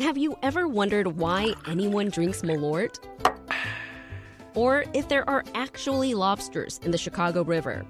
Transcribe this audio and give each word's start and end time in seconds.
Have 0.00 0.16
you 0.16 0.38
ever 0.42 0.66
wondered 0.66 1.18
why 1.18 1.52
anyone 1.68 2.08
drinks 2.08 2.40
Malort? 2.40 2.98
Or 4.54 4.86
if 4.94 5.10
there 5.10 5.28
are 5.28 5.44
actually 5.54 6.14
lobsters 6.14 6.80
in 6.82 6.90
the 6.90 6.96
Chicago 6.96 7.44
River? 7.44 7.84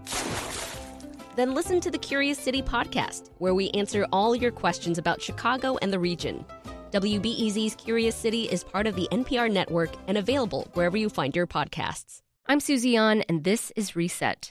Then 1.36 1.54
listen 1.54 1.80
to 1.80 1.88
the 1.88 1.98
Curious 1.98 2.36
City 2.36 2.62
podcast, 2.62 3.30
where 3.38 3.54
we 3.54 3.70
answer 3.70 4.08
all 4.12 4.34
your 4.34 4.50
questions 4.50 4.98
about 4.98 5.22
Chicago 5.22 5.78
and 5.82 5.92
the 5.92 6.00
region. 6.00 6.44
WBEZ's 6.90 7.76
Curious 7.76 8.16
City 8.16 8.42
is 8.50 8.64
part 8.64 8.88
of 8.88 8.96
the 8.96 9.06
NPR 9.12 9.48
network 9.48 9.90
and 10.08 10.18
available 10.18 10.68
wherever 10.74 10.96
you 10.96 11.10
find 11.10 11.36
your 11.36 11.46
podcasts. 11.46 12.22
I'm 12.46 12.58
Susie 12.58 12.96
An, 12.96 13.22
and 13.28 13.44
this 13.44 13.70
is 13.76 13.94
Reset. 13.94 14.50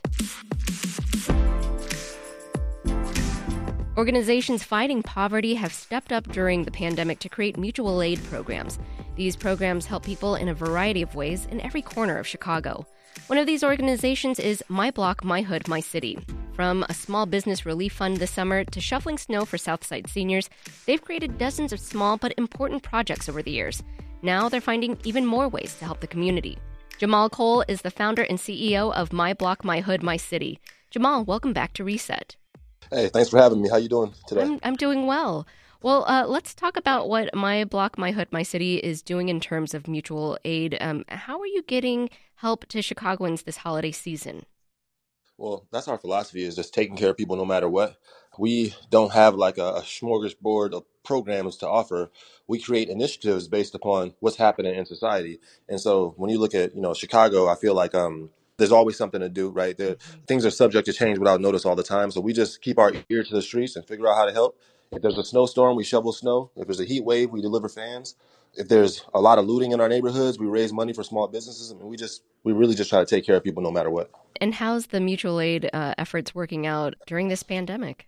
Organizations 4.00 4.64
fighting 4.64 5.04
poverty 5.04 5.56
have 5.56 5.74
stepped 5.74 6.14
up 6.14 6.26
during 6.32 6.64
the 6.64 6.72
pandemic 6.72 7.20
to 7.20 7.28
create 7.28 7.58
mutual 7.58 8.02
aid 8.02 8.24
programs. 8.24 8.80
These 9.18 9.36
programs 9.36 9.86
help 9.86 10.06
people 10.06 10.36
in 10.36 10.48
a 10.48 10.54
variety 10.54 11.02
of 11.02 11.16
ways 11.16 11.48
in 11.48 11.60
every 11.60 11.82
corner 11.82 12.18
of 12.18 12.26
Chicago. 12.26 12.88
One 13.28 13.38
of 13.38 13.46
these 13.46 13.62
organizations 13.62 14.40
is 14.40 14.64
My 14.70 14.90
Block, 14.90 15.26
My 15.26 15.42
Hood, 15.42 15.68
My 15.68 15.82
City. 15.82 16.18
From 16.54 16.86
a 16.88 16.94
small 16.94 17.26
business 17.26 17.66
relief 17.66 17.92
fund 17.92 18.16
this 18.16 18.32
summer 18.32 18.64
to 18.64 18.80
shoveling 18.80 19.18
snow 19.18 19.44
for 19.44 19.58
Southside 19.58 20.10
seniors, 20.10 20.50
they've 20.86 21.04
created 21.04 21.38
dozens 21.38 21.74
of 21.74 21.82
small 21.82 22.16
but 22.16 22.34
important 22.38 22.84
projects 22.84 23.28
over 23.28 23.44
the 23.44 23.52
years. 23.52 23.84
Now 24.22 24.48
they're 24.48 24.62
finding 24.62 24.98
even 25.04 25.26
more 25.26 25.50
ways 25.50 25.76
to 25.76 25.84
help 25.84 26.00
the 26.00 26.08
community. 26.08 26.58
Jahmal 27.02 27.32
Cole 27.32 27.66
is 27.68 27.82
the 27.82 27.92
founder 27.92 28.22
and 28.22 28.40
CEO 28.40 28.94
of 28.94 29.12
My 29.12 29.34
Block, 29.34 29.66
My 29.66 29.82
Hood, 29.82 30.04
My 30.04 30.16
City. 30.16 30.62
Jahmal, 30.90 31.26
welcome 31.26 31.52
back 31.52 31.74
to 31.74 31.84
Reset. 31.84 32.38
Hey, 32.92 33.08
thanks 33.10 33.30
for 33.30 33.38
having 33.38 33.62
me. 33.62 33.70
How 33.70 33.78
you 33.78 33.88
doing 33.88 34.14
today? 34.26 34.42
I'm, 34.42 34.60
I'm 34.64 34.76
doing 34.76 35.06
well. 35.06 35.46
Well, 35.82 36.06
uh, 36.08 36.26
let's 36.28 36.56
talk 36.56 36.76
about 36.76 37.08
what 37.08 37.34
My 37.36 37.64
Block, 37.64 38.00
My 38.00 38.12
Hood, 38.12 38.30
My 38.32 38.42
City 38.42 38.78
is 38.78 39.04
doing 39.04 39.30
in 39.30 39.40
terms 39.40 39.76
of 39.76 39.88
mutual 39.88 40.40
aid. 40.44 40.76
Um, 40.82 41.06
how 41.08 41.40
are 41.40 41.46
you 41.46 41.62
getting 41.62 42.10
help 42.36 42.66
to 42.68 42.82
Chicagoans 42.82 43.44
this 43.44 43.58
holiday 43.58 43.92
season? 43.92 44.46
Well, 45.38 45.68
that's 45.72 45.88
our 45.88 46.00
philosophy 46.00 46.44
is 46.44 46.56
just 46.56 46.74
taking 46.74 46.98
care 46.98 47.12
of 47.12 47.18
people 47.18 47.36
no 47.36 47.46
matter 47.46 47.70
what. 47.70 47.98
We 48.40 48.74
don't 48.90 49.14
have 49.14 49.36
like 49.36 49.60
a, 49.60 49.76
a 49.76 49.82
smorgasbord 49.82 50.74
of 50.74 50.84
programs 51.04 51.58
to 51.58 51.70
offer. 51.70 52.12
We 52.48 52.60
create 52.60 52.90
initiatives 52.90 53.48
based 53.48 53.76
upon 53.76 54.16
what's 54.20 54.38
happening 54.38 54.74
in 54.74 54.86
society. 54.86 55.40
And 55.70 55.80
so 55.80 56.16
when 56.18 56.32
you 56.32 56.40
look 56.40 56.56
at, 56.56 56.76
you 56.76 56.82
know, 56.82 56.94
Chicago, 56.96 57.48
I 57.48 57.56
feel 57.56 57.76
like 57.76 57.94
um, 57.94 58.32
there's 58.60 58.72
always 58.72 58.98
something 58.98 59.22
to 59.22 59.30
do, 59.30 59.50
right? 59.50 59.76
There, 59.78 59.96
mm-hmm. 59.96 60.20
things 60.28 60.46
are 60.46 60.52
subject 60.52 60.86
to 60.86 60.94
change 60.94 61.18
without 61.18 61.42
notice 61.42 61.66
all 61.66 61.76
the 61.76 61.84
time. 61.84 62.12
So 62.12 62.22
we 62.22 62.34
just 62.34 62.62
keep 62.62 62.78
our 62.78 62.94
ear 63.10 63.24
to 63.24 63.34
the 63.34 63.42
streets 63.42 63.76
and 63.76 63.86
figure 63.86 64.08
out 64.08 64.16
how 64.16 64.26
to 64.26 64.34
help. 64.34 64.60
If 64.92 65.02
there's 65.02 65.18
a 65.18 65.24
snowstorm, 65.24 65.76
we 65.76 65.84
shovel 65.84 66.14
snow. 66.14 66.52
If 66.56 66.68
there's 66.68 66.80
a 66.80 66.86
heat 66.86 67.04
wave, 67.04 67.32
we 67.32 67.42
deliver 67.42 67.70
fans. 67.70 68.16
If 68.56 68.68
there's 68.68 69.04
a 69.14 69.22
lot 69.22 69.38
of 69.38 69.46
looting 69.46 69.72
in 69.72 69.80
our 69.80 69.88
neighborhoods, 69.88 70.40
we 70.40 70.48
raise 70.48 70.74
money 70.74 70.94
for 70.94 71.04
small 71.04 71.28
businesses. 71.28 71.72
I 71.72 71.76
mean, 71.76 71.88
we 71.88 71.98
just 71.98 72.24
we 72.44 72.54
really 72.54 72.74
just 72.74 72.90
try 72.90 73.00
to 73.00 73.06
take 73.06 73.26
care 73.26 73.36
of 73.36 73.44
people 73.44 73.62
no 73.62 73.72
matter 73.72 73.92
what. 73.92 74.10
And 74.42 74.56
how's 74.56 74.88
the 74.88 75.00
mutual 75.00 75.40
aid 75.40 75.70
uh, 75.72 75.94
efforts 75.98 76.34
working 76.34 76.66
out 76.66 76.96
during 77.06 77.28
this 77.28 77.44
pandemic? 77.44 78.08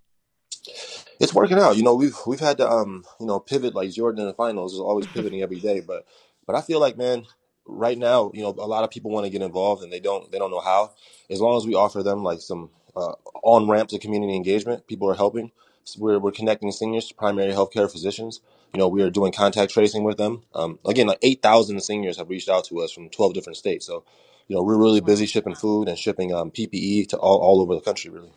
It's 1.19 1.33
working 1.33 1.59
out. 1.59 1.77
You 1.77 1.83
know, 1.83 1.93
we've 1.93 2.17
we've 2.25 2.39
had 2.39 2.57
to 2.57 2.69
um 2.69 3.03
you 3.19 3.27
know 3.27 3.39
pivot 3.39 3.75
like 3.75 3.91
Jordan 3.91 4.21
in 4.21 4.27
the 4.27 4.33
finals 4.33 4.73
is 4.73 4.79
always 4.79 5.05
pivoting 5.07 5.41
every 5.41 5.59
day, 5.59 5.79
but 5.79 6.05
but 6.47 6.55
I 6.55 6.61
feel 6.61 6.79
like 6.79 6.97
man, 6.97 7.25
right 7.65 7.97
now, 7.97 8.31
you 8.33 8.41
know, 8.41 8.49
a 8.49 8.67
lot 8.67 8.83
of 8.83 8.91
people 8.91 9.11
want 9.11 9.25
to 9.25 9.29
get 9.29 9.41
involved 9.41 9.83
and 9.83 9.91
they 9.91 9.99
don't 9.99 10.31
they 10.31 10.37
don't 10.37 10.51
know 10.51 10.61
how. 10.61 10.91
As 11.29 11.39
long 11.39 11.57
as 11.57 11.65
we 11.65 11.75
offer 11.75 12.03
them 12.03 12.23
like 12.23 12.41
some 12.41 12.69
uh, 12.95 13.13
on 13.43 13.69
ramp 13.69 13.89
to 13.89 13.99
community 13.99 14.35
engagement, 14.35 14.87
people 14.87 15.09
are 15.09 15.15
helping. 15.15 15.51
So 15.83 15.99
we're 15.99 16.19
we're 16.19 16.31
connecting 16.31 16.71
seniors 16.71 17.07
to 17.07 17.15
primary 17.15 17.51
healthcare 17.51 17.91
physicians. 17.91 18.41
You 18.73 18.79
know, 18.79 18.87
we 18.87 19.01
are 19.01 19.09
doing 19.09 19.33
contact 19.33 19.73
tracing 19.73 20.03
with 20.03 20.17
them. 20.17 20.43
Um, 20.55 20.79
again, 20.85 21.07
like 21.07 21.19
eight 21.21 21.41
thousand 21.41 21.81
seniors 21.81 22.17
have 22.17 22.29
reached 22.29 22.49
out 22.49 22.65
to 22.65 22.81
us 22.81 22.91
from 22.91 23.09
twelve 23.09 23.33
different 23.33 23.57
states. 23.57 23.85
So, 23.85 24.03
you 24.47 24.55
know, 24.55 24.63
we're 24.63 24.77
really 24.77 25.01
busy 25.01 25.25
shipping 25.25 25.55
food 25.55 25.87
and 25.87 25.97
shipping 25.97 26.33
um, 26.33 26.51
PPE 26.51 27.09
to 27.09 27.17
all, 27.17 27.39
all 27.39 27.61
over 27.61 27.75
the 27.75 27.81
country, 27.81 28.11
really. 28.11 28.31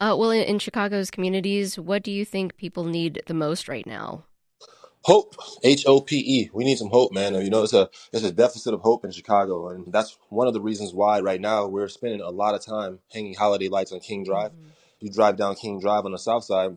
Uh, 0.00 0.14
well, 0.16 0.30
in, 0.30 0.42
in 0.44 0.58
Chicago's 0.60 1.10
communities, 1.10 1.76
what 1.76 2.04
do 2.04 2.12
you 2.12 2.24
think 2.24 2.56
people 2.56 2.84
need 2.84 3.20
the 3.26 3.34
most 3.34 3.68
right 3.68 3.86
now? 3.86 4.24
Hope, 5.08 5.36
H 5.64 5.84
O 5.86 6.02
P 6.02 6.18
E. 6.18 6.50
We 6.52 6.64
need 6.64 6.76
some 6.76 6.90
hope, 6.90 7.12
man. 7.12 7.32
You 7.34 7.48
know, 7.48 7.62
it's 7.62 7.72
a 7.72 7.88
it's 8.12 8.24
a 8.24 8.30
deficit 8.30 8.74
of 8.74 8.82
hope 8.82 9.06
in 9.06 9.10
Chicago, 9.10 9.70
and 9.70 9.90
that's 9.90 10.18
one 10.28 10.46
of 10.46 10.52
the 10.52 10.60
reasons 10.60 10.92
why 10.92 11.20
right 11.20 11.40
now 11.40 11.66
we're 11.66 11.88
spending 11.88 12.20
a 12.20 12.28
lot 12.28 12.54
of 12.54 12.62
time 12.62 12.98
hanging 13.10 13.32
holiday 13.32 13.68
lights 13.68 13.90
on 13.90 14.00
King 14.00 14.22
Drive. 14.22 14.52
Mm-hmm. 14.52 14.68
You 15.00 15.10
drive 15.10 15.38
down 15.38 15.54
King 15.54 15.80
Drive 15.80 16.04
on 16.04 16.12
the 16.12 16.18
south 16.18 16.44
side, 16.44 16.76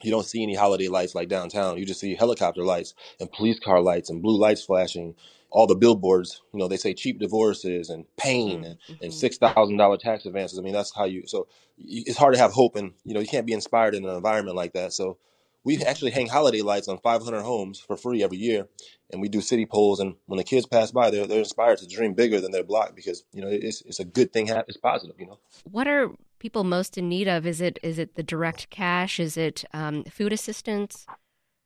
you 0.00 0.12
don't 0.12 0.24
see 0.24 0.44
any 0.44 0.54
holiday 0.54 0.86
lights 0.86 1.16
like 1.16 1.28
downtown. 1.28 1.76
You 1.76 1.84
just 1.84 1.98
see 1.98 2.14
helicopter 2.14 2.62
lights 2.62 2.94
and 3.18 3.32
police 3.32 3.58
car 3.58 3.80
lights 3.80 4.10
and 4.10 4.22
blue 4.22 4.38
lights 4.38 4.64
flashing. 4.64 5.16
All 5.52 5.66
the 5.66 5.74
billboards, 5.74 6.42
you 6.52 6.60
know, 6.60 6.68
they 6.68 6.76
say 6.76 6.94
cheap 6.94 7.18
divorces 7.18 7.90
and 7.90 8.04
pain 8.16 8.64
and, 8.64 8.78
mm-hmm. 8.88 9.02
and 9.02 9.12
six 9.12 9.38
thousand 9.38 9.76
dollar 9.76 9.96
tax 9.96 10.24
advances. 10.24 10.56
I 10.56 10.62
mean, 10.62 10.72
that's 10.72 10.94
how 10.94 11.06
you. 11.06 11.24
So 11.26 11.48
it's 11.76 12.16
hard 12.16 12.34
to 12.34 12.40
have 12.40 12.52
hope, 12.52 12.76
and 12.76 12.92
you 13.04 13.14
know, 13.14 13.20
you 13.20 13.26
can't 13.26 13.46
be 13.46 13.54
inspired 13.54 13.96
in 13.96 14.04
an 14.04 14.14
environment 14.14 14.54
like 14.54 14.74
that. 14.74 14.92
So 14.92 15.18
we 15.64 15.82
actually 15.84 16.10
hang 16.10 16.26
holiday 16.26 16.62
lights 16.62 16.88
on 16.88 16.98
500 16.98 17.42
homes 17.42 17.80
for 17.80 17.96
free 17.96 18.22
every 18.22 18.38
year, 18.38 18.66
and 19.10 19.20
we 19.20 19.28
do 19.28 19.40
city 19.40 19.66
poles. 19.66 20.00
And 20.00 20.14
when 20.26 20.38
the 20.38 20.44
kids 20.44 20.66
pass 20.66 20.90
by, 20.90 21.10
they're 21.10 21.26
they're 21.26 21.40
inspired 21.40 21.78
to 21.78 21.86
dream 21.86 22.14
bigger 22.14 22.40
than 22.40 22.52
their 22.52 22.64
block 22.64 22.94
because 22.94 23.24
you 23.32 23.42
know 23.42 23.48
it's 23.48 23.82
it's 23.82 24.00
a 24.00 24.04
good 24.04 24.32
thing. 24.32 24.48
It's 24.48 24.76
positive, 24.76 25.16
you 25.18 25.26
know. 25.26 25.38
What 25.64 25.86
are 25.86 26.10
people 26.38 26.64
most 26.64 26.96
in 26.96 27.08
need 27.08 27.28
of? 27.28 27.46
Is 27.46 27.60
it 27.60 27.78
is 27.82 27.98
it 27.98 28.14
the 28.14 28.22
direct 28.22 28.70
cash? 28.70 29.20
Is 29.20 29.36
it 29.36 29.64
um, 29.72 30.04
food 30.04 30.32
assistance? 30.32 31.06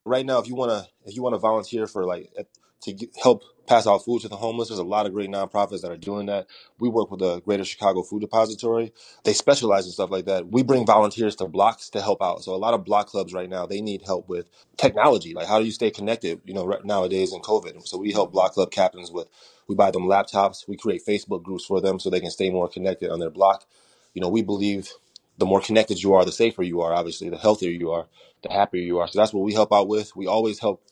Right 0.05 0.27
now, 0.27 0.39
if 0.39 0.49
you 0.49 0.55
wanna 0.55 0.87
if 1.05 1.15
you 1.15 1.23
wanna 1.23 1.39
volunteer 1.39 1.87
for 1.87 2.05
like 2.05 2.33
to 2.85 2.95
get, 2.95 3.11
help 3.23 3.45
pass 3.67 3.87
out 3.87 4.05
food 4.05 4.23
to 4.23 4.29
the 4.29 4.37
homeless. 4.37 4.69
There's 4.69 4.81
a 4.81 4.85
lot 4.85 5.07
of 5.07 5.13
great 5.15 5.31
nonprofits 5.31 5.83
that 5.83 5.93
are 5.93 5.99
doing 5.99 6.27
that. 6.27 6.49
We 6.81 6.89
work 6.91 7.11
with 7.11 7.21
the 7.21 7.41
Greater 7.43 7.65
Chicago 7.65 8.03
Food 8.03 8.23
Depository. 8.23 8.93
They 9.25 9.35
specialize 9.35 9.87
in 9.87 9.93
stuff 9.93 10.11
like 10.11 10.27
that. 10.27 10.49
We 10.49 10.63
bring 10.65 10.87
volunteers 10.87 11.37
to 11.37 11.49
blocks 11.49 11.91
to 11.91 12.03
help 12.03 12.23
out. 12.23 12.45
So 12.45 12.55
a 12.55 12.57
lot 12.59 12.75
of 12.75 12.85
block 12.85 13.09
clubs 13.09 13.35
right 13.35 13.51
now, 13.51 13.67
they 13.67 13.81
need 13.83 14.03
help 14.03 14.29
with 14.29 14.49
technology. 14.79 15.35
Like 15.35 15.49
how 15.49 15.61
do 15.61 15.67
you 15.67 15.73
stay 15.73 15.91
connected, 15.91 16.43
you 16.47 16.55
know, 16.55 16.79
nowadays 16.85 17.33
in 17.35 17.41
COVID? 17.43 17.87
So 17.89 17.99
we 17.99 18.13
help 18.13 18.33
block 18.33 18.55
club 18.55 18.71
captains 18.73 19.13
with, 19.13 19.29
we 19.69 19.75
buy 19.77 19.91
them 19.93 20.05
laptops. 20.05 20.69
We 20.69 20.77
create 20.77 21.07
Facebook 21.07 21.43
groups 21.45 21.67
for 21.67 21.81
them 21.81 22.01
so 22.01 22.11
they 22.11 22.21
can 22.21 22.33
stay 22.33 22.51
more 22.51 22.69
connected 22.69 23.11
on 23.11 23.21
their 23.21 23.31
block. 23.31 23.67
You 24.15 24.23
know, 24.23 24.29
we 24.31 24.43
believe 24.43 24.91
the 25.39 25.47
more 25.47 25.61
connected 25.61 26.03
you 26.03 26.15
are, 26.15 26.25
the 26.25 26.33
safer 26.33 26.63
you 26.63 26.81
are, 26.83 26.93
obviously, 26.95 27.29
the 27.31 27.39
healthier 27.39 27.71
you 27.71 27.93
are, 27.93 28.07
the 28.43 28.53
happier 28.53 28.83
you 28.83 28.99
are. 28.99 29.09
So 29.09 29.19
that's 29.19 29.33
what 29.33 29.45
we 29.45 29.55
help 29.55 29.73
out 29.73 29.89
with. 29.89 30.15
We 30.17 30.27
always 30.27 30.61
help 30.61 30.83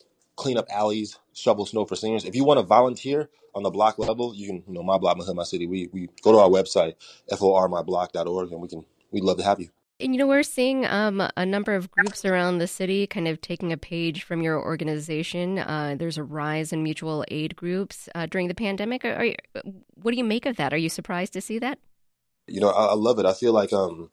clean 0.42 0.58
up 0.58 0.66
alleys, 0.70 1.18
shovel 1.32 1.64
snow 1.64 1.84
for 1.84 1.96
seniors. 1.96 2.24
If 2.24 2.34
you 2.34 2.44
want 2.44 2.58
to 2.58 2.66
volunteer 2.66 3.30
on 3.54 3.62
the 3.62 3.70
block 3.70 3.98
level, 3.98 4.34
you 4.34 4.48
can, 4.48 4.56
you 4.66 4.74
know, 4.74 4.82
my 4.82 4.98
block, 4.98 5.16
my 5.16 5.24
hood, 5.24 5.36
my 5.36 5.44
city. 5.44 5.66
We 5.66 5.88
we 5.92 6.08
go 6.22 6.32
to 6.32 6.38
our 6.38 6.48
website, 6.48 6.94
formyblock.org, 7.30 8.52
and 8.52 8.60
we 8.60 8.68
can 8.68 8.84
we'd 9.10 9.24
love 9.24 9.38
to 9.38 9.44
have 9.44 9.60
you. 9.60 9.68
And 10.00 10.12
you 10.12 10.18
know, 10.18 10.26
we're 10.26 10.42
seeing 10.42 10.84
um, 10.86 11.22
a 11.36 11.46
number 11.46 11.74
of 11.74 11.88
groups 11.92 12.24
around 12.24 12.58
the 12.58 12.66
city 12.66 13.06
kind 13.06 13.28
of 13.28 13.40
taking 13.40 13.72
a 13.72 13.76
page 13.76 14.24
from 14.24 14.42
your 14.42 14.60
organization. 14.60 15.60
Uh, 15.60 15.94
there's 15.96 16.18
a 16.18 16.24
rise 16.24 16.72
in 16.72 16.82
mutual 16.82 17.24
aid 17.28 17.54
groups 17.54 18.08
uh, 18.14 18.26
during 18.26 18.48
the 18.48 18.54
pandemic. 18.54 19.04
Are, 19.04 19.14
are, 19.14 19.62
what 19.94 20.10
do 20.10 20.16
you 20.16 20.24
make 20.24 20.44
of 20.44 20.56
that? 20.56 20.72
Are 20.72 20.78
you 20.78 20.88
surprised 20.88 21.34
to 21.34 21.40
see 21.40 21.60
that? 21.60 21.78
You 22.48 22.60
know, 22.60 22.70
I, 22.70 22.86
I 22.86 22.94
love 22.94 23.20
it. 23.20 23.26
I 23.26 23.32
feel 23.32 23.52
like, 23.52 23.72
um, 23.72 24.10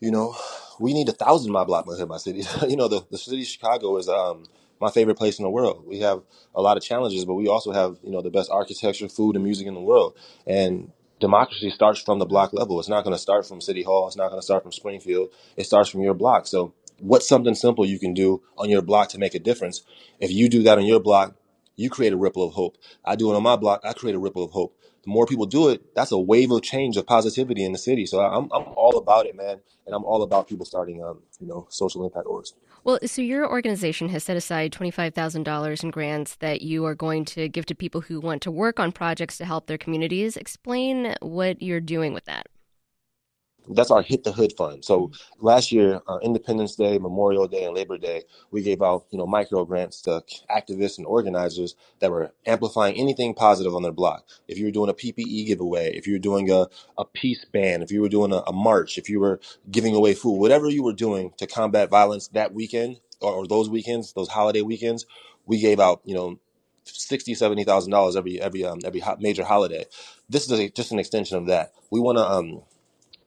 you 0.00 0.10
know, 0.10 0.36
we 0.80 0.94
need 0.94 1.08
a 1.08 1.12
thousand 1.12 1.52
my 1.52 1.64
block, 1.64 1.86
my 1.86 1.94
hood, 1.94 2.08
my 2.08 2.18
city. 2.18 2.44
you 2.68 2.76
know, 2.76 2.88
the, 2.88 3.04
the 3.10 3.18
city 3.18 3.42
of 3.42 3.48
Chicago 3.48 3.96
is 3.98 4.08
um, 4.08 4.44
my 4.80 4.90
favorite 4.90 5.16
place 5.18 5.38
in 5.38 5.44
the 5.44 5.50
world. 5.50 5.84
We 5.86 6.00
have 6.00 6.22
a 6.54 6.62
lot 6.62 6.76
of 6.76 6.82
challenges, 6.82 7.24
but 7.24 7.34
we 7.34 7.48
also 7.48 7.72
have, 7.72 7.98
you 8.02 8.12
know, 8.12 8.22
the 8.22 8.30
best 8.30 8.50
architecture, 8.50 9.08
food, 9.08 9.36
and 9.36 9.44
music 9.44 9.66
in 9.66 9.74
the 9.74 9.80
world. 9.80 10.16
And 10.46 10.92
democracy 11.20 11.70
starts 11.70 12.00
from 12.00 12.20
the 12.20 12.26
block 12.26 12.52
level. 12.52 12.78
It's 12.80 12.88
not 12.88 13.04
going 13.04 13.14
to 13.14 13.20
start 13.20 13.46
from 13.46 13.60
City 13.60 13.82
Hall. 13.82 14.06
It's 14.06 14.16
not 14.16 14.28
going 14.28 14.40
to 14.40 14.44
start 14.44 14.62
from 14.62 14.72
Springfield. 14.72 15.30
It 15.56 15.64
starts 15.64 15.90
from 15.90 16.02
your 16.02 16.14
block. 16.14 16.46
So 16.46 16.74
what's 17.00 17.28
something 17.28 17.54
simple 17.56 17.86
you 17.86 17.98
can 17.98 18.14
do 18.14 18.42
on 18.56 18.70
your 18.70 18.82
block 18.82 19.08
to 19.10 19.18
make 19.18 19.34
a 19.34 19.40
difference? 19.40 19.82
If 20.20 20.30
you 20.30 20.48
do 20.48 20.62
that 20.64 20.78
on 20.78 20.86
your 20.86 21.00
block, 21.00 21.34
you 21.76 21.90
create 21.90 22.12
a 22.12 22.16
ripple 22.16 22.44
of 22.46 22.54
hope. 22.54 22.76
I 23.04 23.16
do 23.16 23.32
it 23.32 23.36
on 23.36 23.42
my 23.42 23.56
block. 23.56 23.80
I 23.84 23.92
create 23.94 24.14
a 24.16 24.18
ripple 24.20 24.44
of 24.44 24.52
hope. 24.52 24.76
The 25.04 25.10
more 25.10 25.26
people 25.26 25.46
do 25.46 25.68
it, 25.68 25.94
that's 25.94 26.12
a 26.12 26.18
wave 26.18 26.50
of 26.50 26.62
change 26.62 26.96
of 26.96 27.06
positivity 27.06 27.64
in 27.64 27.72
the 27.72 27.78
city. 27.78 28.06
So 28.06 28.20
I'm, 28.20 28.44
I'm 28.52 28.64
all 28.76 28.98
about 28.98 29.26
it, 29.26 29.36
man. 29.36 29.60
And 29.86 29.94
I'm 29.94 30.04
all 30.04 30.22
about 30.22 30.48
people 30.48 30.66
starting, 30.66 31.02
um, 31.02 31.22
you 31.40 31.46
know, 31.46 31.66
social 31.70 32.04
impact 32.04 32.26
orgs. 32.26 32.52
Well, 32.84 32.98
so 33.06 33.22
your 33.22 33.48
organization 33.48 34.10
has 34.10 34.22
set 34.22 34.36
aside 34.36 34.72
$25,000 34.72 35.82
in 35.82 35.90
grants 35.90 36.36
that 36.36 36.62
you 36.62 36.84
are 36.84 36.94
going 36.94 37.24
to 37.26 37.48
give 37.48 37.66
to 37.66 37.74
people 37.74 38.02
who 38.02 38.20
want 38.20 38.42
to 38.42 38.50
work 38.50 38.78
on 38.78 38.92
projects 38.92 39.38
to 39.38 39.44
help 39.44 39.66
their 39.66 39.78
communities. 39.78 40.36
Explain 40.36 41.14
what 41.20 41.62
you're 41.62 41.80
doing 41.80 42.12
with 42.12 42.24
that 42.26 42.46
that's 43.74 43.90
our 43.90 44.02
hit 44.02 44.24
the 44.24 44.32
hood 44.32 44.52
fund. 44.56 44.84
So 44.84 45.10
last 45.40 45.72
year, 45.72 46.00
uh, 46.08 46.18
Independence 46.22 46.76
Day, 46.76 46.98
Memorial 46.98 47.48
Day, 47.48 47.64
and 47.64 47.74
Labor 47.74 47.98
Day, 47.98 48.22
we 48.50 48.62
gave 48.62 48.82
out 48.82 49.06
you 49.10 49.18
know 49.18 49.26
micro 49.26 49.64
grants 49.64 50.02
to 50.02 50.22
activists 50.50 50.98
and 50.98 51.06
organizers 51.06 51.74
that 52.00 52.10
were 52.10 52.32
amplifying 52.46 52.96
anything 52.96 53.34
positive 53.34 53.74
on 53.74 53.82
their 53.82 53.92
block. 53.92 54.26
If 54.48 54.58
you 54.58 54.66
were 54.66 54.70
doing 54.72 54.90
a 54.90 54.94
PPE 54.94 55.46
giveaway, 55.46 55.96
if 55.96 56.06
you 56.06 56.14
were 56.14 56.18
doing 56.18 56.50
a, 56.50 56.66
a 56.98 57.04
peace 57.04 57.44
band, 57.44 57.82
if 57.82 57.90
you 57.92 58.00
were 58.00 58.08
doing 58.08 58.32
a, 58.32 58.42
a 58.46 58.52
march, 58.52 58.98
if 58.98 59.08
you 59.08 59.20
were 59.20 59.40
giving 59.70 59.94
away 59.94 60.14
food, 60.14 60.38
whatever 60.38 60.68
you 60.68 60.82
were 60.82 60.92
doing 60.92 61.32
to 61.38 61.46
combat 61.46 61.90
violence 61.90 62.28
that 62.28 62.52
weekend, 62.54 63.00
or, 63.20 63.32
or 63.32 63.46
those 63.46 63.68
weekends, 63.68 64.12
those 64.12 64.28
holiday 64.28 64.62
weekends, 64.62 65.06
we 65.46 65.60
gave 65.60 65.80
out, 65.80 66.00
you 66.04 66.14
know, 66.14 66.38
sixty, 66.84 67.34
seventy 67.34 67.64
thousand 67.64 67.90
dollars 67.92 68.16
every 68.16 68.40
every 68.40 68.64
um, 68.64 68.80
every 68.84 69.00
ho- 69.00 69.16
major 69.20 69.44
holiday. 69.44 69.84
This 70.28 70.50
is 70.50 70.58
a, 70.58 70.68
just 70.70 70.92
an 70.92 70.98
extension 70.98 71.36
of 71.38 71.46
that. 71.46 71.72
We 71.90 72.00
want 72.00 72.18
to 72.18 72.28
um, 72.28 72.62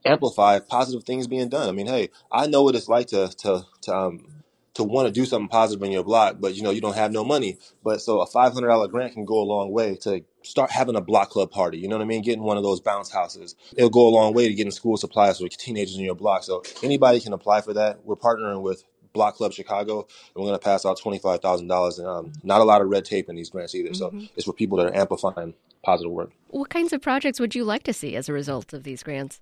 amplify 0.05 0.59
positive 0.59 1.03
things 1.03 1.27
being 1.27 1.49
done. 1.49 1.67
I 1.69 1.71
mean, 1.71 1.87
hey, 1.87 2.09
I 2.31 2.47
know 2.47 2.63
what 2.63 2.75
it's 2.75 2.87
like 2.89 3.07
to 3.07 3.27
to 3.39 3.65
to 3.81 3.95
um 3.95 4.25
to 4.73 4.83
want 4.85 5.05
to 5.05 5.11
do 5.11 5.25
something 5.25 5.49
positive 5.49 5.83
in 5.83 5.91
your 5.91 6.03
block, 6.03 6.37
but 6.39 6.55
you 6.55 6.63
know 6.63 6.71
you 6.71 6.79
don't 6.81 6.95
have 6.95 7.11
no 7.11 7.23
money. 7.25 7.57
But 7.83 8.01
so 8.01 8.21
a 8.21 8.25
five 8.25 8.53
hundred 8.53 8.67
dollar 8.69 8.87
grant 8.87 9.13
can 9.13 9.25
go 9.25 9.39
a 9.41 9.43
long 9.43 9.71
way 9.71 9.95
to 9.97 10.23
start 10.43 10.71
having 10.71 10.95
a 10.95 11.01
block 11.01 11.29
club 11.29 11.51
party. 11.51 11.77
You 11.77 11.87
know 11.87 11.97
what 11.97 12.03
I 12.03 12.07
mean? 12.07 12.21
Getting 12.21 12.43
one 12.43 12.57
of 12.57 12.63
those 12.63 12.79
bounce 12.79 13.11
houses. 13.11 13.55
It'll 13.75 13.89
go 13.89 14.07
a 14.07 14.09
long 14.15 14.33
way 14.33 14.47
to 14.47 14.53
getting 14.53 14.71
school 14.71 14.97
supplies 14.97 15.39
for 15.39 15.47
teenagers 15.49 15.97
in 15.97 16.03
your 16.05 16.15
block. 16.15 16.43
So 16.43 16.63
anybody 16.81 17.19
can 17.19 17.33
apply 17.33 17.61
for 17.61 17.73
that. 17.73 18.05
We're 18.05 18.15
partnering 18.15 18.61
with 18.61 18.83
Block 19.13 19.35
Club 19.35 19.51
Chicago, 19.51 20.07
and 20.33 20.35
we're 20.41 20.47
going 20.47 20.57
to 20.59 20.63
pass 20.63 20.85
out 20.85 20.97
twenty 20.97 21.19
five 21.19 21.41
thousand 21.41 21.67
dollars. 21.67 21.99
And 21.99 22.07
um, 22.07 22.31
not 22.43 22.61
a 22.61 22.63
lot 22.63 22.81
of 22.81 22.87
red 22.87 23.03
tape 23.03 23.27
in 23.29 23.35
these 23.35 23.49
grants 23.49 23.75
either. 23.75 23.93
So 23.93 24.09
Mhm. 24.11 24.29
it's 24.37 24.45
for 24.45 24.53
people 24.53 24.77
that 24.77 24.87
are 24.87 24.95
amplifying 24.95 25.53
positive 25.83 26.13
work. 26.13 26.31
What 26.47 26.69
kinds 26.69 26.93
of 26.93 27.01
projects 27.01 27.39
would 27.41 27.55
you 27.55 27.65
like 27.65 27.83
to 27.83 27.93
see 27.93 28.15
as 28.15 28.29
a 28.29 28.33
result 28.33 28.71
of 28.71 28.83
these 28.83 29.03
grants? 29.03 29.41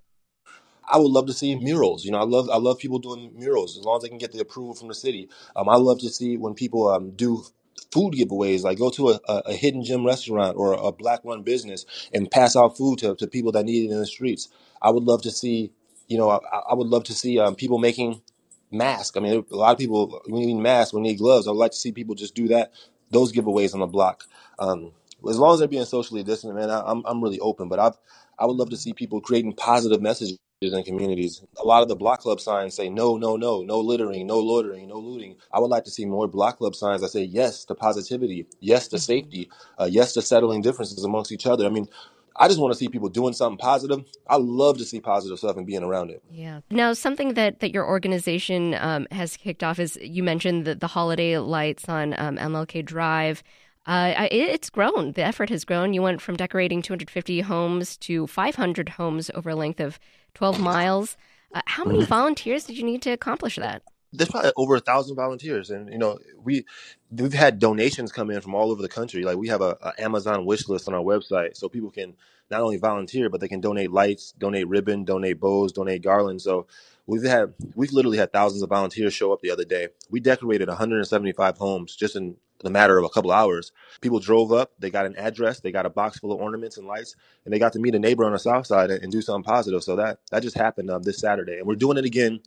I 0.88 0.98
would 0.98 1.10
love 1.10 1.26
to 1.26 1.32
see 1.32 1.54
murals. 1.56 2.04
You 2.04 2.12
know, 2.12 2.18
I 2.18 2.24
love 2.24 2.48
I 2.50 2.56
love 2.58 2.78
people 2.78 2.98
doing 2.98 3.32
murals 3.36 3.78
as 3.78 3.84
long 3.84 3.96
as 3.98 4.02
they 4.02 4.08
can 4.08 4.18
get 4.18 4.32
the 4.32 4.40
approval 4.40 4.74
from 4.74 4.88
the 4.88 4.94
city. 4.94 5.28
Um, 5.56 5.68
I 5.68 5.76
love 5.76 6.00
to 6.00 6.10
see 6.10 6.36
when 6.36 6.54
people 6.54 6.88
um, 6.88 7.10
do 7.12 7.44
food 7.92 8.14
giveaways, 8.14 8.62
like 8.62 8.78
go 8.78 8.90
to 8.90 9.10
a, 9.10 9.20
a, 9.28 9.34
a 9.46 9.54
hidden 9.54 9.84
gem 9.84 10.04
restaurant 10.06 10.56
or 10.56 10.74
a 10.74 10.92
black 10.92 11.20
run 11.24 11.42
business 11.42 11.86
and 12.12 12.30
pass 12.30 12.56
out 12.56 12.76
food 12.76 12.98
to, 13.00 13.14
to 13.16 13.26
people 13.26 13.52
that 13.52 13.64
need 13.64 13.86
it 13.90 13.92
in 13.92 13.98
the 13.98 14.06
streets. 14.06 14.48
I 14.82 14.90
would 14.90 15.04
love 15.04 15.22
to 15.22 15.30
see, 15.30 15.72
you 16.08 16.18
know, 16.18 16.30
I, 16.30 16.38
I 16.70 16.74
would 16.74 16.88
love 16.88 17.04
to 17.04 17.14
see 17.14 17.38
um, 17.38 17.54
people 17.54 17.78
making 17.78 18.22
masks. 18.70 19.16
I 19.16 19.20
mean, 19.20 19.44
a 19.50 19.56
lot 19.56 19.72
of 19.72 19.78
people 19.78 20.22
we 20.28 20.46
need 20.46 20.54
masks, 20.60 20.92
we 20.94 21.00
need 21.02 21.18
gloves. 21.18 21.46
I 21.46 21.50
would 21.50 21.58
like 21.58 21.72
to 21.72 21.78
see 21.78 21.92
people 21.92 22.14
just 22.14 22.34
do 22.34 22.48
that. 22.48 22.72
Those 23.10 23.32
giveaways 23.32 23.74
on 23.74 23.80
the 23.80 23.86
block. 23.86 24.24
Um, 24.58 24.92
as 25.28 25.38
long 25.38 25.54
as 25.54 25.60
they're 25.60 25.68
being 25.68 25.84
socially 25.84 26.22
distant, 26.24 26.56
man, 26.56 26.70
I, 26.70 26.82
I'm 26.86 27.02
I'm 27.06 27.22
really 27.22 27.40
open. 27.40 27.68
But 27.68 27.78
I've, 27.80 27.98
I 28.38 28.46
would 28.46 28.56
love 28.56 28.70
to 28.70 28.76
see 28.76 28.92
people 28.94 29.20
creating 29.20 29.54
positive 29.54 30.02
messages 30.02 30.38
in 30.62 30.84
communities. 30.84 31.42
A 31.58 31.64
lot 31.66 31.82
of 31.82 31.88
the 31.88 31.96
block 31.96 32.20
club 32.20 32.38
signs 32.38 32.74
say 32.74 32.90
no, 32.90 33.16
no, 33.16 33.36
no, 33.36 33.62
no 33.62 33.80
littering, 33.80 34.26
no 34.26 34.38
loitering, 34.38 34.88
no 34.88 34.98
looting. 34.98 35.36
I 35.54 35.58
would 35.58 35.70
like 35.70 35.84
to 35.84 35.90
see 35.90 36.04
more 36.04 36.28
block 36.28 36.58
club 36.58 36.74
signs 36.74 37.00
that 37.00 37.08
say 37.08 37.22
yes 37.24 37.64
to 37.66 37.74
positivity, 37.74 38.46
yes 38.60 38.86
to 38.88 38.96
Mhm. 38.96 39.00
safety, 39.00 39.48
uh, 39.78 39.88
yes 39.90 40.12
to 40.14 40.22
settling 40.22 40.60
differences 40.60 41.02
amongst 41.02 41.32
each 41.32 41.46
other. 41.46 41.64
I 41.64 41.70
mean, 41.70 41.88
I 42.36 42.46
just 42.46 42.60
want 42.60 42.72
to 42.74 42.78
see 42.78 42.88
people 42.88 43.08
doing 43.08 43.32
something 43.32 43.56
positive. 43.56 44.04
I 44.28 44.36
love 44.36 44.76
to 44.78 44.84
see 44.84 45.00
positive 45.00 45.38
stuff 45.38 45.56
and 45.56 45.66
being 45.66 45.82
around 45.82 46.10
it. 46.10 46.22
Yeah. 46.30 46.60
Now, 46.70 46.92
something 46.92 47.34
that, 47.34 47.60
that 47.60 47.72
your 47.72 47.86
organization 47.86 48.74
um, 48.74 49.06
has 49.12 49.38
kicked 49.38 49.64
off 49.64 49.78
is 49.78 49.98
you 50.02 50.22
mentioned 50.22 50.66
the, 50.66 50.74
the 50.74 50.86
holiday 50.88 51.38
lights 51.38 51.88
on 51.88 52.14
um, 52.18 52.36
MLK 52.36 52.84
Drive. 52.84 53.42
Uh, 53.86 54.12
I- 54.16 54.28
it's 54.30 54.68
grown. 54.68 55.12
The 55.12 55.22
effort 55.24 55.48
has 55.48 55.64
grown. 55.64 55.94
You 55.94 56.02
went 56.02 56.20
from 56.20 56.36
decorating 56.36 56.82
250 56.82 57.40
homes 57.40 57.96
to 57.98 58.26
500 58.26 58.90
homes 58.90 59.30
over 59.34 59.50
a 59.50 59.56
length 59.56 59.80
of 59.80 59.98
12 60.34 60.60
miles. 60.60 61.16
Uh, 61.54 61.62
how 61.66 61.84
many 61.84 62.00
Mhm. 62.00 62.06
volunteers 62.06 62.64
did 62.64 62.76
you 62.78 62.84
need 62.84 63.02
to 63.02 63.10
accomplish 63.10 63.56
that? 63.56 63.82
there's 64.12 64.28
probably 64.28 64.50
over 64.56 64.74
a 64.74 64.80
thousand 64.80 65.14
volunteers 65.14 65.70
and 65.70 65.88
you 65.92 65.96
know 65.96 66.18
we 66.42 66.64
we've 67.12 67.32
had 67.32 67.60
donations 67.60 68.10
come 68.10 68.28
in 68.28 68.40
from 68.40 68.56
all 68.56 68.72
over 68.72 68.82
the 68.82 68.88
country 68.88 69.22
like 69.22 69.36
we 69.36 69.46
have 69.46 69.60
a, 69.60 69.76
a 69.82 70.02
amazon 70.02 70.44
wish 70.44 70.68
list 70.68 70.88
on 70.88 70.94
our 70.94 71.00
website 71.00 71.56
so 71.56 71.68
people 71.68 71.92
can 71.92 72.12
not 72.50 72.60
only 72.60 72.76
volunteer 72.76 73.28
but 73.28 73.40
they 73.40 73.46
can 73.46 73.60
donate 73.60 73.92
lights 73.92 74.32
donate 74.36 74.66
ribbon 74.66 75.04
donate 75.04 75.38
bows 75.38 75.70
donate 75.70 76.02
garlands 76.02 76.42
so 76.42 76.66
we've 77.06 77.22
had 77.22 77.54
we've 77.76 77.92
literally 77.92 78.18
had 78.18 78.32
thousands 78.32 78.62
of 78.62 78.68
volunteers 78.68 79.14
show 79.14 79.32
up 79.32 79.40
the 79.42 79.50
other 79.52 79.64
day 79.64 79.86
we 80.10 80.18
decorated 80.18 80.66
175 80.66 81.58
homes 81.58 81.94
just 81.94 82.16
in 82.16 82.34
the 82.62 82.70
matter 82.70 82.98
of 82.98 83.04
a 83.04 83.08
couple 83.08 83.32
hours 83.32 83.72
people 84.00 84.18
drove 84.18 84.52
up 84.52 84.72
they 84.78 84.90
got 84.90 85.06
an 85.06 85.16
address 85.16 85.60
they 85.60 85.72
got 85.72 85.86
a 85.86 85.90
box 85.90 86.18
full 86.18 86.32
of 86.32 86.40
ornaments 86.40 86.76
and 86.76 86.86
lights 86.86 87.16
and 87.44 87.52
they 87.52 87.58
got 87.58 87.72
to 87.72 87.78
meet 87.78 87.94
a 87.94 87.98
neighbor 87.98 88.24
on 88.24 88.32
the 88.32 88.38
south 88.38 88.66
side 88.66 88.90
and, 88.90 89.02
and 89.02 89.12
do 89.12 89.22
something 89.22 89.44
positive 89.44 89.82
so 89.82 89.96
that 89.96 90.18
that 90.30 90.42
just 90.42 90.56
happened 90.56 90.90
um, 90.90 91.02
this 91.02 91.18
saturday 91.18 91.58
and 91.58 91.66
we're 91.66 91.74
doing 91.74 91.96
it 91.96 92.04
again 92.04 92.40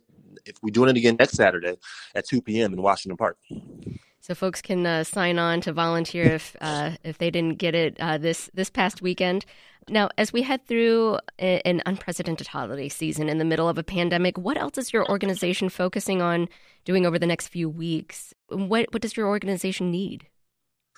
if 0.46 0.56
we're 0.62 0.70
doing 0.70 0.90
it 0.90 0.96
again 0.96 1.16
next 1.18 1.34
Saturday 1.34 1.76
at 2.14 2.26
2 2.26 2.42
p.m. 2.42 2.72
in 2.72 2.82
Washington 2.82 3.16
Park. 3.16 3.38
So 4.24 4.34
folks 4.34 4.62
can 4.62 4.86
uh, 4.86 5.04
sign 5.04 5.38
on 5.38 5.60
to 5.60 5.72
volunteer 5.74 6.24
if 6.24 6.56
uh, 6.62 6.92
if 7.04 7.18
they 7.18 7.30
didn't 7.30 7.58
get 7.58 7.74
it 7.74 8.00
uh, 8.00 8.16
this 8.16 8.50
this 8.54 8.70
past 8.70 9.02
weekend. 9.02 9.44
Now, 9.86 10.08
as 10.16 10.32
we 10.32 10.40
head 10.40 10.64
through 10.66 11.18
a, 11.38 11.60
an 11.68 11.82
unprecedented 11.84 12.46
holiday 12.46 12.88
season 12.88 13.28
in 13.28 13.36
the 13.36 13.44
middle 13.44 13.68
of 13.68 13.76
a 13.76 13.82
pandemic, 13.82 14.38
what 14.38 14.56
else 14.56 14.78
is 14.78 14.94
your 14.94 15.06
organization 15.10 15.68
focusing 15.68 16.22
on 16.22 16.48
doing 16.86 17.04
over 17.04 17.18
the 17.18 17.26
next 17.26 17.48
few 17.48 17.68
weeks? 17.68 18.32
What 18.48 18.86
what 18.94 19.02
does 19.02 19.14
your 19.14 19.26
organization 19.26 19.90
need? 19.90 20.26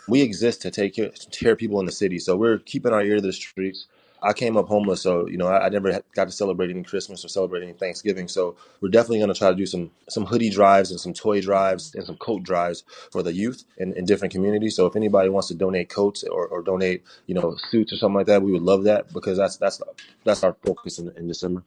We 0.06 0.22
exist 0.22 0.62
to 0.62 0.70
take 0.70 0.94
care, 0.94 1.08
to 1.10 1.30
care 1.30 1.54
of 1.54 1.58
people 1.58 1.80
in 1.80 1.86
the 1.86 1.90
city, 1.90 2.20
so 2.20 2.36
we're 2.36 2.58
keeping 2.58 2.92
our 2.92 3.02
ear 3.02 3.16
to 3.16 3.22
the 3.22 3.32
streets. 3.32 3.88
I 4.22 4.32
came 4.32 4.56
up 4.56 4.66
homeless, 4.66 5.02
so 5.02 5.26
you 5.26 5.36
know 5.36 5.46
I, 5.46 5.66
I 5.66 5.68
never 5.68 6.00
got 6.14 6.24
to 6.24 6.32
celebrate 6.32 6.70
any 6.70 6.82
Christmas 6.82 7.24
or 7.24 7.28
celebrate 7.28 7.62
any 7.62 7.72
Thanksgiving. 7.72 8.28
So 8.28 8.56
we're 8.80 8.88
definitely 8.88 9.18
going 9.18 9.32
to 9.32 9.38
try 9.38 9.50
to 9.50 9.56
do 9.56 9.66
some 9.66 9.90
some 10.08 10.26
hoodie 10.26 10.50
drives 10.50 10.90
and 10.90 11.00
some 11.00 11.12
toy 11.12 11.40
drives 11.40 11.94
and 11.94 12.04
some 12.04 12.16
coat 12.16 12.42
drives 12.42 12.84
for 13.10 13.22
the 13.22 13.32
youth 13.32 13.64
in, 13.78 13.92
in 13.94 14.04
different 14.04 14.32
communities. 14.32 14.76
So 14.76 14.86
if 14.86 14.96
anybody 14.96 15.28
wants 15.28 15.48
to 15.48 15.54
donate 15.54 15.88
coats 15.88 16.24
or, 16.24 16.46
or 16.46 16.62
donate 16.62 17.04
you 17.26 17.34
know 17.34 17.56
suits 17.70 17.92
or 17.92 17.96
something 17.96 18.16
like 18.16 18.26
that, 18.26 18.42
we 18.42 18.52
would 18.52 18.62
love 18.62 18.84
that 18.84 19.12
because 19.12 19.38
that's 19.38 19.56
that's 19.56 19.80
that's 20.24 20.42
our 20.42 20.56
focus 20.64 20.98
in, 20.98 21.12
in 21.16 21.28
December. 21.28 21.62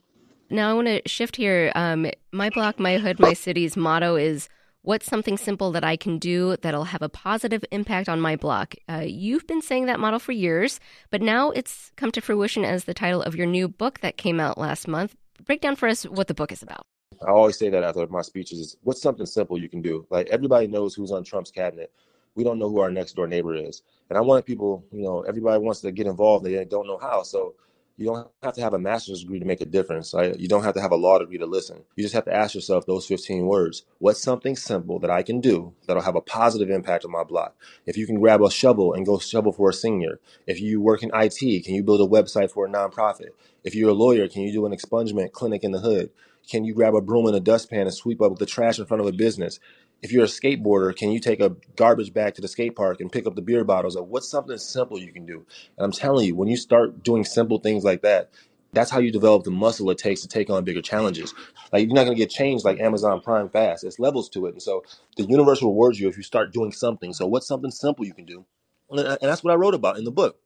Now, 0.52 0.72
I 0.72 0.74
want 0.74 0.88
to 0.88 1.02
shift 1.06 1.36
here. 1.36 1.72
Um, 1.75 2.10
my 2.31 2.50
block, 2.50 2.80
my 2.80 2.98
hood, 2.98 3.19
my 3.19 3.34
city's 3.34 3.78
motto 3.78 4.16
is 4.16 4.50
What's 4.90 5.06
something 5.06 5.38
simple 5.38 5.72
that 5.74 5.84
I 5.84 5.98
can 5.98 6.18
do 6.18 6.56
that'll 6.64 6.86
have 6.86 7.04
a 7.04 7.10
positive 7.10 7.64
impact 7.70 8.10
on 8.10 8.20
my 8.20 8.36
block? 8.36 8.74
Uh, 8.92 9.04
you've 9.06 9.46
been 9.46 9.62
saying 9.62 9.86
that 9.86 10.00
model 10.00 10.18
for 10.18 10.32
years, 10.32 10.80
but 11.12 11.22
now 11.22 11.52
it's 11.52 11.92
come 11.96 12.12
to 12.14 12.22
fruition 12.22 12.66
as 12.66 12.86
the 12.86 12.96
title 12.96 13.22
of 13.22 13.36
your 13.36 13.46
new 13.46 13.68
book 13.68 14.00
that 14.00 14.18
came 14.18 14.40
out 14.40 14.58
last 14.58 14.88
month. 14.88 15.16
Break 15.46 15.62
down 15.62 15.76
for 15.76 15.88
us 15.88 16.06
what 16.06 16.26
the 16.26 16.34
book 16.34 16.52
is 16.52 16.64
about. 16.64 16.88
I 17.22 17.30
always 17.30 17.56
say 17.56 17.70
that 17.70 17.84
after 17.84 18.08
my 18.08 18.24
speeches 18.24 18.58
is 18.58 18.78
what's 18.82 19.00
something 19.00 19.28
simple 19.28 19.60
you 19.60 19.70
can 19.70 19.84
do? 19.84 20.08
Like 20.10 20.28
everybody 20.30 20.66
knows 20.66 20.96
who's 20.96 21.12
on 21.12 21.24
Trump's 21.24 21.52
cabinet. 21.52 21.92
We 22.34 22.44
don't 22.44 22.58
know 22.58 22.68
who 22.68 22.80
our 22.80 22.90
next 22.90 23.14
door 23.14 23.28
neighbor 23.28 23.54
is. 23.54 23.84
And 24.10 24.18
I 24.18 24.22
want 24.22 24.48
people, 24.48 24.84
you 24.92 25.04
know, 25.04 25.22
everybody 25.22 25.62
wants 25.62 25.82
to 25.82 25.92
get 25.92 26.08
involved. 26.08 26.46
They 26.46 26.66
don't 26.66 26.88
know 26.88 26.98
how. 26.98 27.22
So 27.22 27.54
you 28.00 28.06
don't 28.06 28.28
have 28.44 28.54
to 28.56 28.62
have 28.62 28.74
a 28.74 28.80
master's 28.80 29.22
degree 29.22 29.40
to 29.40 29.46
make 29.46 29.62
a 29.62 29.66
difference. 29.66 30.13
Right? 30.13 30.40
You 30.40 30.48
don't 30.48 30.63
have 30.63 30.75
to 30.75 30.81
have 30.81 30.92
a 30.92 30.98
law 30.98 31.19
degree 31.19 31.38
to 31.38 31.46
listen. 31.46 31.84
You 31.96 32.04
just 32.04 32.16
have 32.16 32.25
to 32.25 32.34
ask 32.34 32.56
yourself 32.56 32.86
those 32.86 33.06
15 33.06 33.46
words. 33.46 33.84
What's 34.00 34.22
something 34.22 34.56
simple 34.56 35.00
that 35.00 35.12
I 35.12 35.22
can 35.24 35.42
do 35.42 35.74
that'll 35.86 36.04
have 36.04 36.16
a 36.16 36.22
positive 36.22 36.69
impact 36.69 37.06
on 37.06 37.12
my 37.12 37.24
block? 37.25 37.56
If 37.86 37.98
you 37.98 38.07
can 38.07 38.19
grab 38.19 38.42
a 38.42 38.50
shovel 38.50 38.94
and 38.94 39.06
go 39.06 39.19
shovel 39.19 39.52
for 39.52 39.69
a 39.69 39.74
senior. 39.74 40.19
If 40.47 40.62
you 40.62 40.81
work 40.81 41.04
in 41.04 41.12
IT, 41.14 41.66
can 41.66 41.76
you 41.76 41.83
build 41.83 42.02
a 42.02 42.12
website 42.12 42.52
for 42.52 42.66
a 42.66 42.69
nonprofit? 42.69 43.30
If 43.64 43.76
you're 43.76 43.90
a 43.90 43.94
lawyer, 43.94 44.28
can 44.30 44.44
you 44.44 44.54
do 44.54 44.66
an 44.66 44.71
expungement 44.71 45.33
clinic 45.33 45.64
in 45.64 45.71
the 45.71 45.81
hood? 45.81 46.09
Can 46.50 46.66
you 46.66 46.74
grab 46.74 46.95
a 46.95 47.02
broom 47.02 47.28
and 47.28 47.35
a 47.35 47.40
dustpan 47.40 47.81
and 47.81 47.94
sweep 47.94 48.21
up 48.21 48.38
the 48.40 48.45
trash 48.45 48.80
in 48.80 48.85
front 48.85 49.02
of 49.02 49.07
a 49.07 49.12
business? 49.12 49.59
If 50.02 50.12
you're 50.14 50.24
a 50.24 50.28
skateboarder, 50.28 50.96
can 50.96 51.12
you 51.12 51.20
take 51.20 51.42
a 51.42 51.56
garbage 51.76 52.14
bag 52.14 52.36
to 52.36 52.42
the 52.42 52.48
skate 52.48 52.76
park 52.76 53.02
and 53.02 53.12
pick 53.12 53.28
up 53.28 53.36
the 53.36 53.42
beer 53.42 53.64
bottles? 53.66 53.96
Or 53.96 54.04
what's 54.04 54.30
something 54.30 54.58
simple 54.58 55.00
you 55.00 55.12
can 55.12 55.26
do? 55.26 55.46
And 55.78 55.86
I'm 55.86 55.92
telling 55.92 56.26
you, 56.26 56.36
when 56.36 56.48
you 56.48 56.58
start 56.58 57.04
doing 57.04 57.26
simple 57.26 57.60
things 57.60 57.84
like 57.84 58.02
that, 58.04 58.32
that's 58.72 58.92
how 58.92 59.00
you 59.00 59.12
develop 59.12 59.44
the 59.44 59.52
muscle 59.52 59.90
it 59.90 59.98
takes 59.98 60.22
to 60.22 60.28
take 60.28 60.50
on 60.50 60.64
bigger 60.64 60.82
challenges. 60.82 61.34
Like 61.74 61.88
you're 61.88 61.96
not 61.96 62.06
to 62.06 62.16
get 62.16 62.30
changed 62.30 62.64
like 62.64 62.80
Amazon 62.80 63.20
Prime 63.20 63.50
fast. 63.50 63.82
There's 63.82 64.00
levels 64.00 64.30
to 64.30 64.46
it, 64.46 64.54
and 64.54 64.62
so 64.62 64.84
the 65.18 65.24
universe 65.24 65.62
rewards 65.62 66.00
you 66.00 66.08
if 66.08 66.18
you 66.18 66.24
start 66.24 66.54
doing 66.54 66.72
something. 66.72 67.12
So 67.12 67.26
what's 67.26 67.48
something 67.48 67.72
simple 67.72 68.06
you 68.06 68.14
can 68.14 68.26
do? 68.26 68.46
And 68.92 69.18
that's 69.22 69.44
what 69.44 69.52
I 69.52 69.56
wrote 69.56 69.74
about 69.74 69.98
in 69.98 70.04
the 70.04 70.12
book 70.12 70.40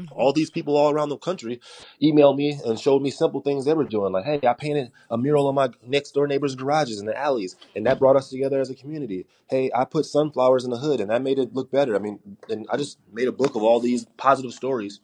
Mm-hmm. 0.00 0.14
all 0.14 0.32
these 0.32 0.50
people 0.50 0.76
all 0.76 0.90
around 0.90 1.08
the 1.08 1.16
country 1.16 1.60
emailed 2.02 2.36
me 2.36 2.58
and 2.64 2.78
showed 2.78 3.02
me 3.02 3.10
simple 3.10 3.40
things 3.40 3.64
they 3.64 3.74
were 3.74 3.84
doing. 3.84 4.12
Like, 4.12 4.24
hey, 4.24 4.40
I 4.46 4.54
painted 4.54 4.92
a 5.10 5.18
mural 5.18 5.48
on 5.48 5.54
my 5.54 5.70
next 5.86 6.12
door 6.12 6.26
neighbor's 6.26 6.54
garages 6.54 7.00
in 7.00 7.06
the 7.06 7.18
alleys, 7.18 7.56
and 7.74 7.86
that 7.86 7.98
brought 7.98 8.16
us 8.16 8.30
together 8.30 8.60
as 8.60 8.70
a 8.70 8.74
community. 8.74 9.26
Hey, 9.48 9.70
I 9.74 9.84
put 9.84 10.06
sunflowers 10.06 10.64
in 10.64 10.70
the 10.70 10.78
hood, 10.78 11.00
and 11.00 11.10
that 11.10 11.22
made 11.22 11.38
it 11.38 11.54
look 11.54 11.70
better. 11.70 11.94
I 11.94 11.98
mean, 11.98 12.18
and 12.48 12.66
I 12.70 12.76
just 12.76 12.98
made 13.12 13.28
a 13.28 13.32
book 13.32 13.54
of 13.54 13.62
all 13.62 13.80
these 13.80 14.06
positive 14.16 14.52
stories, 14.52 15.00